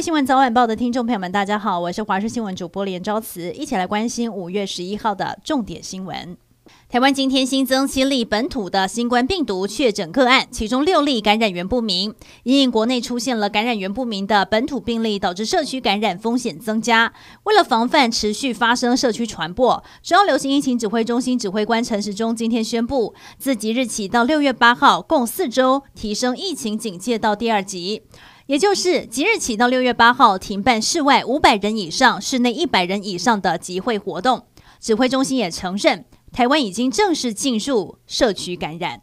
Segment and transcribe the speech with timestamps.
[0.00, 6.36] 新闻早晚报的听众朋友们，大家好，我是华视新闻主播连昭慈，一起来关心五月十一号的重点新闻。
[6.88, 12.14] 台湾今天新增七例本土的新冠病毒确诊个案，其中六例感染源不明。
[12.42, 17.14] 因应国内出现了感染源不明的本土病例，导致社区感染风险增加。
[17.44, 28.02] 为了防范持续发生社区传播，中央流行疫情指挥中心指挥官陈时中今天宣布，自即日起到六月八号，共四周提升疫情警戒到第二级，
[28.46, 34.46] 也就是即日起到六月八号停办室外五百人以上、室内一百人以上的集会活动。
[34.80, 36.04] 指挥中心也承认。
[36.32, 39.00] 台湾已经正式进入社区感染。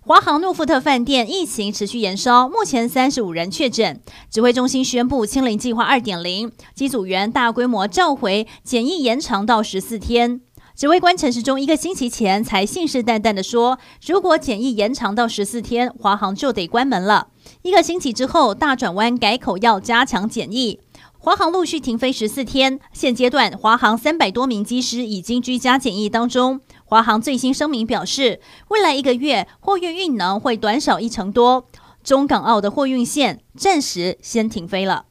[0.00, 4.00] 华航诺富特饭店疫情持续延烧，目前三十五人确诊。
[4.28, 10.40] 指挥中心宣布清零计划二点零，机组员大规模召回，检疫延长到十四天。
[10.80, 17.28] 指挥官陈时中一个星期前才信誓旦旦地说，如果检疫延长到十四天，华航就得关门了。
[17.60, 20.80] 一个星期之后，大转弯，改口要加强检疫。
[21.18, 26.62] 华航陆续停飞十四天，现阶段华航三百多名机师已经居家检疫当中。
[26.86, 31.66] 华航最新声明表示，未来一个月货运运能会短少一成多，
[32.02, 35.04] 中港澳的货运线暂时先停飞了。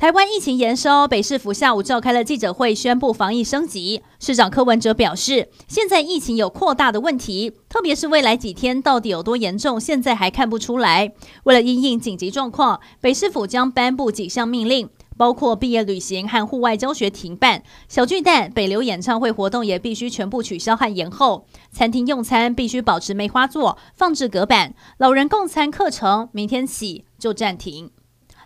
[0.00, 4.00] 台湾疫情延烧，北市府下午召开了记者会，宣布防疫升级。
[4.18, 11.12] 市长柯文哲表示，现在疫情有扩大的问题，特别是未来几天到底有多严重，现在还看不出来。
[11.42, 14.88] 为了因应紧急状况，北市府将颁布几项命令。
[15.18, 21.44] 包括毕业旅行和户外教学停办，小巨蛋、北流演唱会活动也必须全部取消和延后。
[21.70, 24.74] 餐厅用餐必须保持梅花座、放置隔板。
[24.96, 27.90] 老人共餐课程明天起就暂停。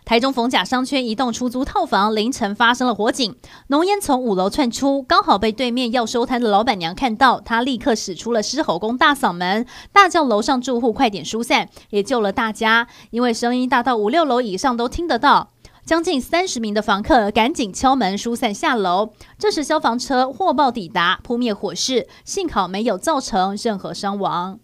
[0.05, 3.35] 台中逢甲商圈一栋出租套房凌晨发生了火警，
[3.69, 15.49] 浓烟从五楼窜出，刚好被对面要收摊的老板娘看到，她立刻使出了狮吼功大嗓门，大叫楼上住户快点疏散，也救了大家，因为声音大到五六楼以上都听得到。
[15.83, 24.59] 将近三十名的房客赶紧敲门疏散下楼，这时消防车获报抵达，扑灭火势，幸好没有造成任何伤亡。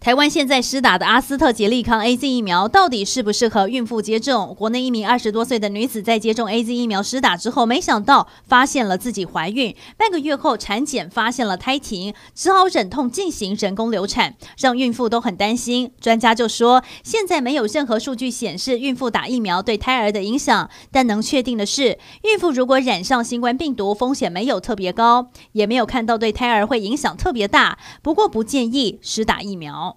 [0.00, 4.56] 台湾现在施打的阿斯特捷利康 AZ 疫苗到底适不适合孕妇接种？
[4.58, 15.92] 国内一名二十多岁的女子在接种 AZ 疫苗施打之后，没想到发现了自己怀孕，半个月后产检发现了胎停，只好忍痛进行人工流产，让孕妇都很担心。
[16.00, 27.78] 专家就说，现在没有任何数据显示孕妇打疫苗对胎儿的影响，但能确定的是，孕妇如果染上新冠病毒，风险没有特别高，也没有看到对胎儿会影响特别大。
[28.00, 29.89] 不过不建议施打疫苗。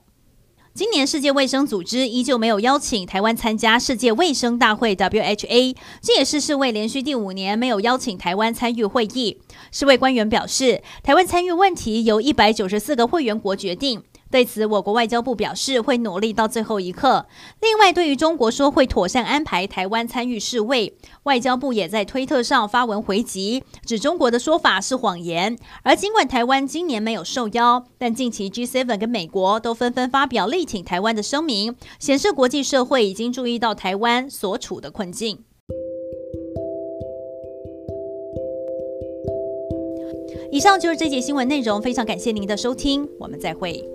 [0.75, 9.37] 今年世界卫生组织依旧没有邀请台湾参加世界卫生大会 （WHA），这也是世卫连续第五年没有邀请台湾参与会议。
[9.71, 14.01] 世卫官员表示，台湾参与问题由一百九十四个会员国决定。
[14.33, 17.27] 对此，我国外交部表示会努力到最后一刻。
[17.61, 25.55] 另外，对于中国说会妥善安排台湾参与世卫，外交部也在推特上发文回击，指中国的说法是谎言。
[25.83, 35.43] 而尽管台湾今年没有受邀，但近期 G7 跟美国都纷纷发表力挺台湾的声明，显示国际社会已经注意到台湾所处的困境。
[40.51, 43.87] 以上就是这节新闻内容，非常感谢您的收听，我们再会。